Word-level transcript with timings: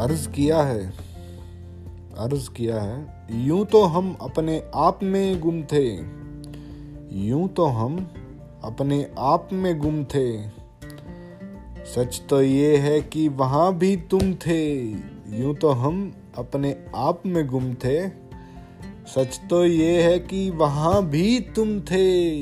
अर्ज़ 0.00 0.28
किया 0.28 0.62
है। 0.62 0.92
अर्ज़ 2.18 2.50
किया 2.50 2.80
है। 2.80 3.26
यूँ 3.30 3.66
तो 3.66 3.82
हम 3.82 4.16
अपने 4.20 4.62
आप 4.74 5.00
में 5.02 5.40
गुम 5.40 5.62
थे। 5.62 5.96
यूँ 7.26 7.48
तो 7.48 7.64
हम 7.64 8.10
अपने 8.64 9.10
आप 9.18 9.48
में 9.52 9.78
गुम 9.78 10.04
थे। 10.04 10.48
सच 11.84 12.22
तो 12.30 12.42
ये 12.42 12.76
है 12.76 13.00
कि 13.00 13.28
वहाँ 13.28 13.78
भी 13.78 13.96
तुम 13.96 14.34
थे। 14.34 14.90
यूँ 15.28 15.54
तो 15.54 15.68
हम 15.68 16.14
अपने 16.38 16.84
आप 16.94 17.22
में 17.26 17.46
गुम 17.46 17.74
थे। 17.74 18.08
सच 19.06 19.40
तो 19.50 19.66
ये 19.66 20.02
है 20.02 20.18
कि 20.18 20.50
वहाँ 20.50 21.06
भी 21.06 21.40
तुम 21.40 21.80
थे। 21.80 22.40